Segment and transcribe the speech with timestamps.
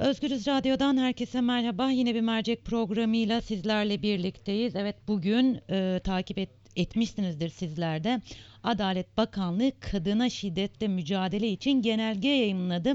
[0.00, 1.90] Özgürüz Radyo'dan herkese merhaba.
[1.90, 4.76] Yine bir mercek programıyla sizlerle birlikteyiz.
[4.76, 8.20] Evet bugün e, takip et, etmişsinizdir sizler de.
[8.64, 12.92] Adalet Bakanlığı kadına şiddetle mücadele için genelge yayınladı.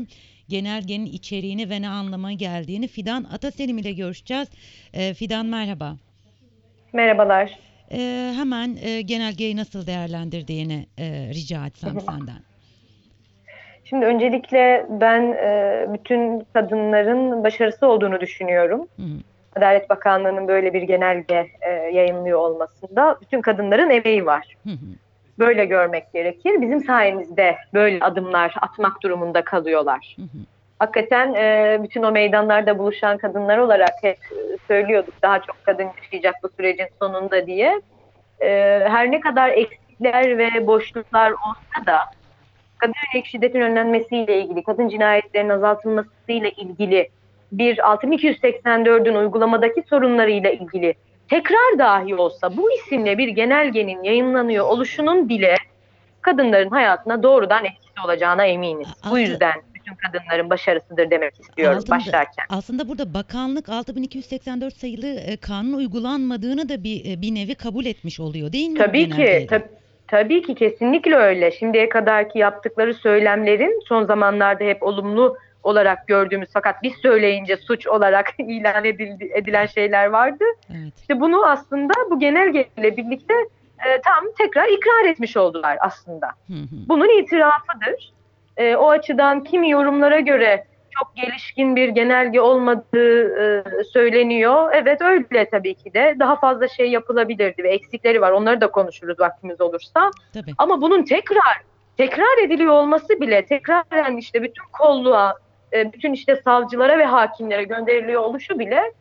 [0.49, 4.47] Genelgenin içeriğini ve ne anlama geldiğini Fidan Ataselim ile görüşeceğiz.
[4.93, 5.97] E, Fidan merhaba.
[6.93, 7.59] Merhabalar.
[7.91, 12.54] E, hemen e, genelgeyi nasıl değerlendirdiğini e, rica etsem senden.
[13.85, 18.87] Şimdi öncelikle ben e, bütün kadınların başarısı olduğunu düşünüyorum.
[18.95, 19.17] Hı hı.
[19.55, 24.55] Adalet Bakanlığı'nın böyle bir genelge e, yayınlıyor olmasında bütün kadınların emeği var.
[24.63, 24.85] Hı hı.
[25.39, 26.61] Böyle görmek gerekir.
[26.61, 30.15] Bizim sayemizde böyle adımlar atmak durumunda kalıyorlar.
[30.15, 30.37] Hı hı.
[30.79, 34.17] Hakikaten e, bütün o meydanlarda buluşan kadınlar olarak hep
[34.67, 37.81] söylüyorduk daha çok kadın yaşayacak bu sürecin sonunda diye.
[38.41, 38.49] E,
[38.89, 41.99] her ne kadar eksikler ve boşluklar olsa da
[42.77, 47.09] kadın yönelik şiddetin önlenmesiyle ilgili, kadın cinayetlerinin azaltılmasıyla ilgili
[47.51, 50.93] bir 6284'ün uygulamadaki sorunlarıyla ilgili
[51.29, 55.55] tekrar dahi olsa bu isimle bir genelgenin yayınlanıyor oluşunun bile
[56.21, 58.87] kadınların hayatına doğrudan etkisi olacağına eminiz.
[59.03, 62.45] Bu Altı- yüzden bütün kadınların başarısıdır demek istiyoruz Altında- başlarken.
[62.49, 68.19] Aslında burada bakanlık 6284 sayılı e, kanun uygulanmadığını da bir e, bir nevi kabul etmiş
[68.19, 68.75] oluyor değil mi?
[68.79, 69.47] bu Tabii ki, genelgeyle?
[70.07, 71.51] Tab- tabii ki kesinlikle öyle.
[71.51, 78.33] Şimdiye kadarki yaptıkları söylemlerin son zamanlarda hep olumlu olarak gördüğümüz fakat biz söyleyince suç olarak
[78.39, 80.43] ilan edildi, edilen şeyler vardı.
[80.69, 80.93] Evet.
[81.01, 83.33] İşte bunu aslında bu genelgeyle birlikte
[83.85, 86.27] e, tam tekrar ikrar etmiş oldular aslında.
[86.27, 86.87] Hı hı.
[86.89, 88.13] Bunun itirafıdır.
[88.57, 90.65] E, o açıdan kimi yorumlara göre
[90.99, 94.71] çok gelişkin bir genelge olmadığı e, söyleniyor.
[94.73, 96.15] Evet öyle tabii ki de.
[96.19, 98.31] Daha fazla şey yapılabilirdi ve eksikleri var.
[98.31, 100.11] Onları da konuşuruz vaktimiz olursa.
[100.33, 100.51] Tabii.
[100.57, 101.61] Ama bunun tekrar
[101.97, 105.33] tekrar ediliyor olması bile tekraren işte bütün kolluğa,
[105.73, 108.93] e, bütün işte savcılara ve hakimlere gönderiliyor oluşu bile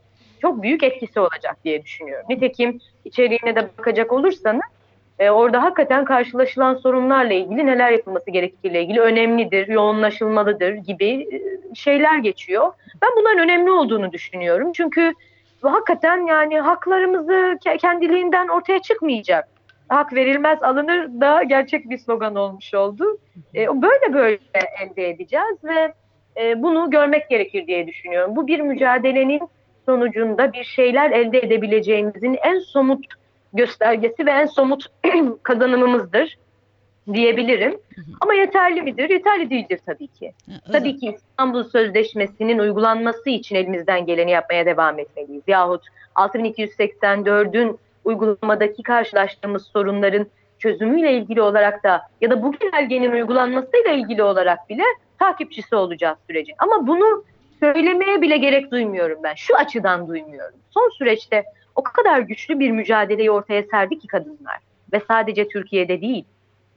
[0.42, 2.26] çok büyük etkisi olacak diye düşünüyorum.
[2.28, 4.62] Nitekim içeriğine de bakacak olursanız
[5.18, 12.18] e, orada hakikaten karşılaşılan sorunlarla ilgili neler yapılması gerektiğiyle ilgili önemlidir, yoğunlaşılmalıdır gibi e, şeyler
[12.18, 12.72] geçiyor.
[13.02, 14.72] Ben bunların önemli olduğunu düşünüyorum.
[14.72, 15.12] Çünkü
[15.62, 19.48] hakikaten yani haklarımızı ke- kendiliğinden ortaya çıkmayacak.
[19.88, 23.18] Hak verilmez alınır da gerçek bir slogan olmuş oldu.
[23.54, 24.38] E, böyle böyle
[24.82, 25.92] elde edeceğiz ve
[26.40, 28.36] e, bunu görmek gerekir diye düşünüyorum.
[28.36, 29.40] Bu bir mücadelenin
[29.86, 33.06] sonucunda bir şeyler elde edebileceğimizin en somut
[33.54, 34.86] göstergesi ve en somut
[35.42, 36.38] kazanımımızdır
[37.12, 37.78] diyebilirim.
[38.20, 39.10] Ama yeterli midir?
[39.10, 40.32] Yeterli değildir tabii ki.
[40.72, 45.42] Tabii ki İstanbul Sözleşmesi'nin uygulanması için elimizden geleni yapmaya devam etmeliyiz.
[45.46, 50.26] Yahut 6284'ün uygulamadaki karşılaştığımız sorunların
[50.58, 54.82] çözümüyle ilgili olarak da ya da bu genelgenin uygulanmasıyla ilgili olarak bile
[55.18, 56.54] takipçisi olacağız sürecin.
[56.58, 57.24] Ama bunu
[57.60, 59.34] söylemeye bile gerek duymuyorum ben.
[59.34, 60.58] Şu açıdan duymuyorum.
[60.70, 64.58] Son süreçte o kadar güçlü bir mücadeleyi ortaya serdi ki kadınlar.
[64.92, 66.24] Ve sadece Türkiye'de değil,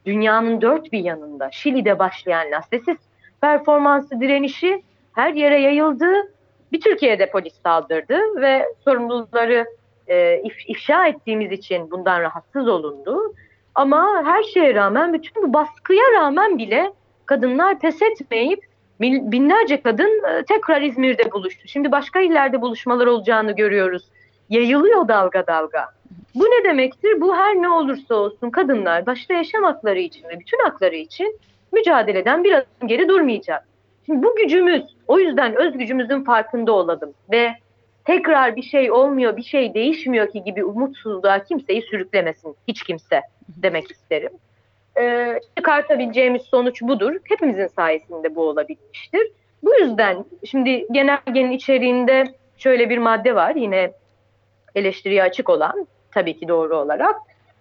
[0.06, 2.96] dünyanın dört bir yanında, Şili'de başlayan lastesiz
[3.40, 4.82] performansı direnişi
[5.12, 6.32] her yere yayıldı.
[6.72, 9.66] Bir Türkiye'de polis saldırdı ve sorumluları
[10.06, 13.34] e, if- ifşa ettiğimiz için bundan rahatsız olundu.
[13.74, 16.92] Ama her şeye rağmen, bütün bu baskıya rağmen bile
[17.26, 18.68] kadınlar pes etmeyip
[19.00, 21.68] binlerce kadın e, tekrar İzmir'de buluştu.
[21.68, 24.04] Şimdi başka illerde buluşmalar olacağını görüyoruz.
[24.50, 25.88] Yayılıyor dalga dalga.
[26.34, 27.20] Bu ne demektir?
[27.20, 31.38] Bu her ne olursa olsun kadınlar başta yaşam hakları için ve bütün hakları için
[31.72, 33.68] mücadeleden bir adım geri durmayacak.
[34.06, 37.54] Şimdi bu gücümüz, o yüzden öz gücümüzün farkında olalım ve
[38.04, 42.56] tekrar bir şey olmuyor, bir şey değişmiyor ki gibi umutsuzluğa kimseyi sürüklemesin.
[42.68, 44.32] Hiç kimse demek isterim.
[45.00, 47.14] Ee, çıkartabileceğimiz sonuç budur.
[47.24, 49.32] Hepimizin sayesinde bu olabilmiştir.
[49.62, 52.24] Bu yüzden şimdi genelgenin içeriğinde
[52.58, 53.92] şöyle bir madde var yine
[54.74, 57.16] eleştiriye açık olan tabii ki doğru olarak.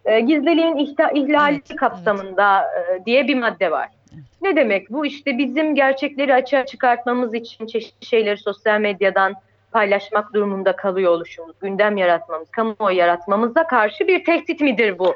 [0.06, 1.80] Ee, gizliliğin ihlali Evet, evet.
[1.80, 3.90] kapsamında e, diye bir madde var.
[4.14, 4.24] Evet.
[4.42, 5.06] Ne demek bu?
[5.06, 9.34] İşte bizim gerçekleri açığa çıkartmamız için çeşitli şeyleri sosyal medyadan
[9.72, 15.16] paylaşmak durumunda kalıyor oluşumuz, gündem yaratmamız, kamuoyu yaratmamıza karşı bir tehdit midir bu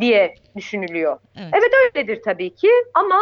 [0.00, 1.18] diye düşünülüyor.
[1.36, 1.48] Evet.
[1.52, 3.20] Evet öyledir tabii ki ama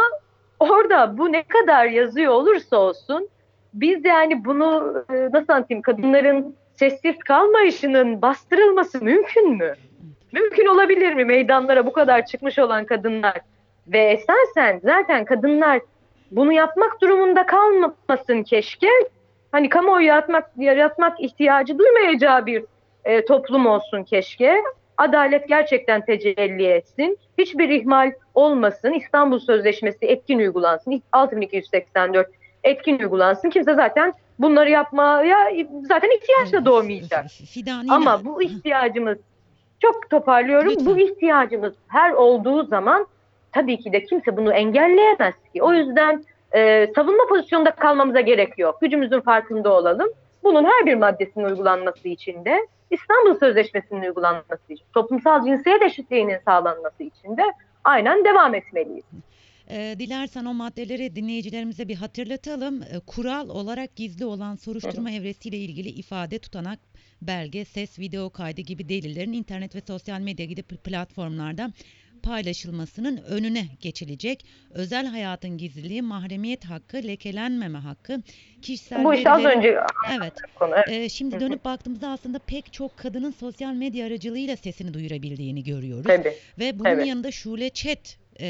[0.60, 3.28] orada bu ne kadar yazıyor olursa olsun
[3.74, 9.74] biz yani bunu e, nasıl anlatayım kadınların sessiz kalmayışının bastırılması mümkün mü?
[10.32, 11.24] Mümkün olabilir mi?
[11.24, 13.40] Meydanlara bu kadar çıkmış olan kadınlar
[13.86, 15.80] ve esasen zaten kadınlar
[16.30, 18.88] bunu yapmak durumunda kalmasın keşke.
[19.52, 22.64] Hani kamuoyu yaratmak, yaratmak ihtiyacı duymayacağı bir
[23.04, 24.62] e, toplum olsun keşke.
[24.96, 27.18] Adalet gerçekten tecelli etsin.
[27.38, 28.92] Hiçbir ihmal olmasın.
[28.92, 31.02] İstanbul Sözleşmesi etkin uygulansın.
[31.12, 32.28] 6284
[32.64, 33.50] etkin uygulansın.
[33.50, 35.50] Kimse zaten bunları yapmaya
[35.82, 37.26] zaten ihtiyaç da doğmayacak.
[37.88, 39.18] Ama bu ihtiyacımız
[39.80, 40.68] çok toparlıyorum.
[40.70, 40.86] Lütfen.
[40.86, 43.06] Bu ihtiyacımız her olduğu zaman
[43.52, 45.62] tabii ki de kimse bunu engelleyemez ki.
[45.62, 46.24] O yüzden
[46.54, 48.80] e, savunma pozisyonunda kalmamıza gerek yok.
[48.80, 50.08] Gücümüzün farkında olalım.
[50.44, 57.02] Bunun her bir maddesinin uygulanması için de İstanbul Sözleşmesi'nin uygulanması için, toplumsal cinsiyet eşitliğinin sağlanması
[57.02, 57.42] için de
[57.84, 59.04] aynen devam etmeliyiz.
[59.70, 62.82] E, dilersen o maddeleri dinleyicilerimize bir hatırlatalım.
[62.82, 66.78] E, kural olarak gizli olan soruşturma evresiyle ilgili ifade, tutanak,
[67.22, 71.72] belge, ses, video kaydı gibi delillerin internet ve sosyal medya gibi platformlarda
[72.22, 74.44] paylaşılmasının önüne geçilecek.
[74.70, 78.22] Özel hayatın gizliliği, mahremiyet hakkı, lekelenmeme hakkı,
[78.62, 79.76] kişisel Bu işte az önce
[80.18, 80.32] Evet.
[80.54, 80.74] konu.
[80.74, 80.88] Evet.
[80.88, 86.06] Ee, şimdi dönüp baktığımızda aslında pek çok kadının sosyal medya aracılığıyla sesini duyurabildiğini görüyoruz.
[86.06, 86.32] Tabii.
[86.58, 87.06] Ve bunun Evet.
[87.06, 88.48] yanında Şule Çet e,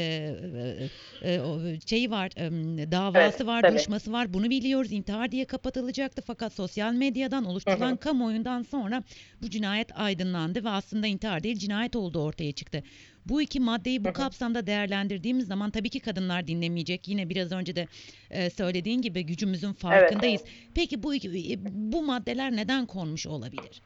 [1.21, 3.71] e, e, şeyi var, e, davası Evet, var, tabii.
[3.71, 4.33] duruşması var.
[4.33, 4.91] Bunu biliyoruz.
[4.91, 7.97] İntihar diye kapatılacaktı fakat sosyal medyadan oluşturulan Hı hı.
[7.99, 9.03] kamuoyundan sonra
[9.41, 12.83] bu cinayet aydınlandı ve aslında intihar değil cinayet olduğu ortaya çıktı.
[13.25, 14.13] Bu iki maddeyi bu Hı hı.
[14.13, 17.07] kapsamda değerlendirdiğimiz zaman tabii ki kadınlar dinlemeyecek.
[17.07, 17.87] Yine biraz önce de
[18.29, 20.43] e, söylediğin gibi gücümüzün farkındayız.
[20.75, 23.81] Peki bu iki- bu maddeler neden konmuş olabilir?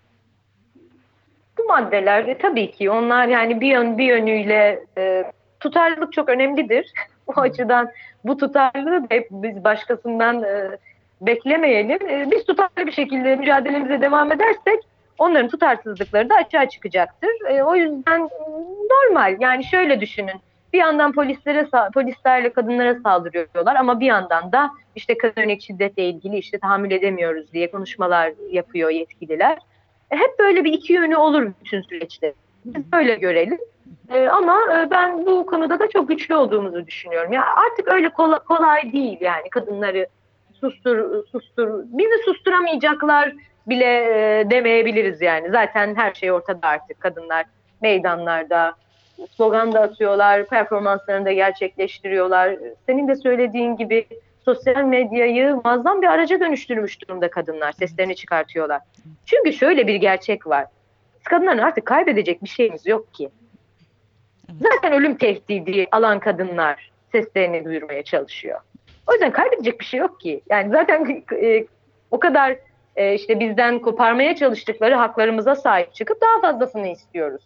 [1.57, 5.23] Bu maddeler e, tabii ki onlar yani bir yön bir yönüyle e,
[5.59, 6.93] tutarlılık çok önemlidir.
[7.27, 7.91] O açıdan
[8.23, 10.77] bu tutarlılığı da hep biz başkasından e,
[11.21, 12.09] beklemeyelim.
[12.09, 14.79] E, biz tutarlı bir şekilde mücadelemize devam edersek
[15.17, 17.29] onların tutarsızlıkları da açığa çıkacaktır.
[17.49, 18.29] E, o yüzden
[18.89, 20.41] normal yani şöyle düşünün.
[20.73, 26.37] Bir yandan polislere polislerle kadınlara saldırıyorlar ama bir yandan da işte kadın yönelik şiddetle ilgili
[26.37, 29.57] işte tahammül edemiyoruz diye konuşmalar yapıyor yetkililer.
[30.11, 32.33] E, hep böyle bir iki yönü olur bütün süreçte.
[32.75, 33.57] Biz böyle görelim.
[34.13, 37.33] E, ama e, ben bu konuda da çok güçlü olduğumuzu düşünüyorum.
[37.33, 40.07] Ya artık öyle kolay, kolay değil yani kadınları
[40.53, 43.33] sustur sustur bizi susturamayacaklar
[43.67, 45.49] bile e, demeyebiliriz yani.
[45.49, 46.99] Zaten her şey ortada artık.
[46.99, 47.45] Kadınlar
[47.81, 48.73] meydanlarda
[49.37, 52.55] slogan da atıyorlar, performanslarını da gerçekleştiriyorlar.
[52.85, 54.05] Senin de söylediğin gibi
[54.45, 57.71] sosyal medyayı muazzam bir araca dönüştürmüş durumda kadınlar.
[57.71, 58.81] Seslerini çıkartıyorlar.
[59.25, 60.65] Çünkü şöyle bir gerçek var.
[61.29, 63.29] Kadınların artık kaybedecek bir şeyimiz yok ki.
[64.61, 68.59] Zaten ölüm tehdidi alan kadınlar seslerini duyurmaya çalışıyor.
[69.07, 70.41] O yüzden kaybedecek bir şey yok ki.
[70.49, 71.65] Yani zaten e,
[72.11, 72.55] o kadar
[72.95, 77.41] e, işte bizden koparmaya çalıştıkları haklarımıza sahip çıkıp daha fazlasını istiyoruz.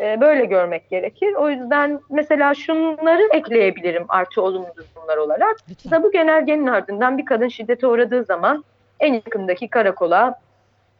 [0.00, 1.34] E, böyle görmek gerekir.
[1.34, 5.56] O yüzden mesela şunları ekleyebilirim artı olumlu durumlar olarak.
[5.68, 8.64] Mesela bu genelgenin ardından bir kadın şiddete uğradığı zaman
[9.00, 10.34] en yakındaki karakola,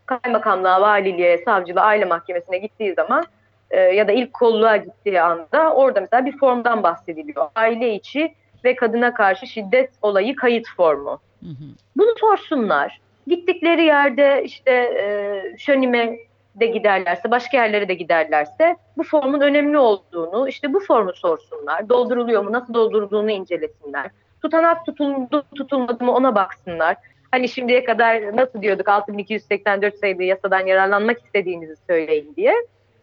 [0.06, 3.24] kaymakamlığa, valiliğe, savcılığa, aile mahkemesine gittiği zaman
[3.70, 7.48] e, ya da ilk kolluğa gittiği anda orada mesela bir formdan bahsediliyor.
[7.54, 8.34] Aile içi
[8.64, 11.20] ve kadına karşı şiddet olayı kayıt formu.
[11.40, 11.64] Hı hı.
[11.96, 13.00] Bunu sorsunlar.
[13.26, 16.18] Gittikleri yerde işte e, Şönim'e
[16.54, 21.88] de giderlerse, başka yerlere de giderlerse bu formun önemli olduğunu, işte bu formu sorsunlar.
[21.88, 24.10] Dolduruluyor mu, nasıl doldurulduğunu incelesinler.
[24.42, 26.96] Tutanak tutuldu, tutulmadı mı ona baksınlar.
[27.32, 32.54] Hani şimdiye kadar nasıl diyorduk 6284 sayılı yasadan yararlanmak istediğinizi söyleyin diye.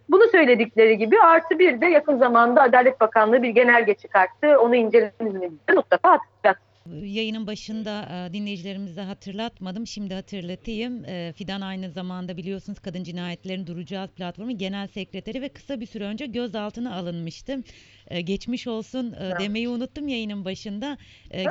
[0.09, 4.59] Bunu söyledikleri gibi artı bir de yakın zamanda Adalet Bakanlığı bir genelge çıkarttı.
[4.59, 6.57] Onu incelemenizi mutlaka hatırlat.
[6.87, 9.87] Yayının başında e, dinleyicilerimize hatırlatmadım.
[9.87, 11.05] Şimdi hatırlatayım.
[11.05, 16.03] E, Fidan aynı zamanda biliyorsunuz Kadın Cinayetlerin Duracağız platformu genel sekreteri ve kısa bir süre
[16.03, 17.63] önce gözaltına alınmıştı.
[18.07, 20.98] E, geçmiş olsun demeyi unuttum yayının başında.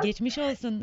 [0.03, 0.81] Geçmiş olsun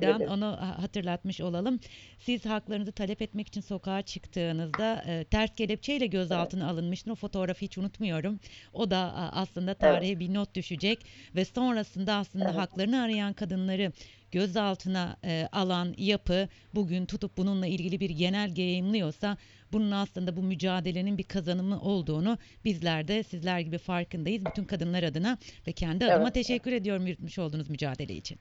[0.00, 0.20] Fidan.
[0.28, 1.80] Onu ha- hatırlatmış olalım.
[2.18, 7.10] Siz haklarınızı talep etmek için sokağa çıktığınızda ters kelepçeyle gözaltına alınmıştın.
[7.10, 8.40] O fotoğrafı hiç unutmuyorum.
[8.72, 8.98] O da
[9.32, 13.92] aslında tarihe bir not düşecek ve sonrasında aslında haklarını arayan kadınları
[14.32, 19.36] gözaltına e, alan yapı bugün tutup bununla ilgili bir genelge yayımlıyorsa
[19.72, 24.46] bunun aslında bu mücadelenin bir kazanımı olduğunu bizler de sizler gibi farkındayız.
[24.46, 26.34] Bütün kadınlar adına ve kendi adıma Evet.
[26.34, 28.38] teşekkür ediyorum yürütmüş olduğunuz mücadele için.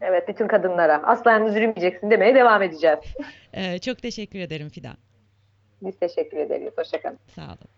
[0.00, 2.98] Evet bütün kadınlara asla yalnız yürümeyeceksin demeye devam edeceğiz.
[3.52, 4.96] E, çok teşekkür ederim Fidan.
[5.82, 6.72] Biz teşekkür ederiz.
[6.78, 7.18] Hoşçakalın.
[7.34, 7.68] Sağ olun.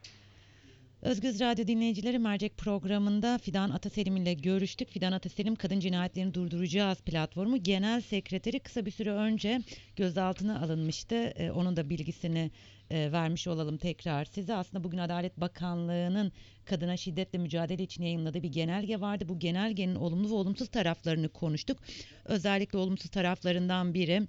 [1.06, 4.90] Özgüz Radyo dinleyicileri mercek programında Fidan Ataselim ile görüştük.
[4.90, 9.60] Fidan Ataselim Kadın Cinayetlerini Durduracağız platformu genel sekreteri kısa bir süre önce
[9.96, 11.14] gözaltına alınmıştı.
[11.14, 12.50] Ee, onun da bilgisini
[12.90, 14.54] e, vermiş olalım tekrar size.
[14.54, 16.32] Aslında bugün Adalet Bakanlığı'nın
[16.64, 19.28] kadına şiddetle mücadele için yayınladığı bir genelge vardı.
[19.28, 21.78] Bu genelgenin olumlu ve olumsuz taraflarını konuştuk.
[22.24, 24.22] Özellikle olumsuz taraflarından biri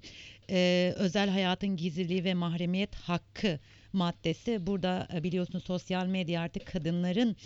[0.50, 3.58] e, özel hayatın gizliliği ve mahremiyet hakkı
[3.92, 4.66] maddesi.
[4.66, 7.36] Burada e, biliyorsunuz sosyal medya artık kadınların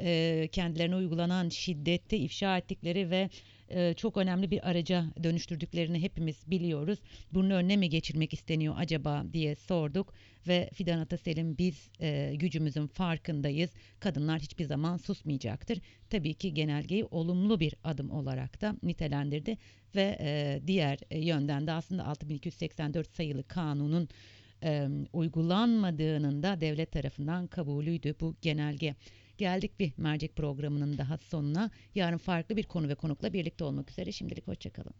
[0.00, 3.30] e, kendilerine uygulanan şiddette ifşa ettikleri ve
[3.68, 6.98] e, çok önemli bir araca dönüştürdüklerini hepimiz biliyoruz.
[7.32, 10.14] Bunun önüne mi geçirmek isteniyor acaba diye sorduk
[10.48, 13.70] ve Fidan Atasel'in biz e, gücümüzün farkındayız.
[14.00, 15.78] Kadınlar hiçbir zaman susmayacaktır.
[16.10, 19.58] Tabii ki genelgeyi olumlu bir adım olarak da nitelendirdi
[19.94, 24.08] ve e, diğer yönden de aslında 6284 sayılı kanunun
[24.62, 28.94] e, uygulanmadığının da devlet tarafından kabulüydü bu genelge.
[29.38, 31.70] Geldik bir mercek programının daha sonuna.
[31.94, 34.12] Yarın farklı bir konu ve konukla birlikte olmak üzere.
[34.12, 34.94] Şimdilik hoşçakalın.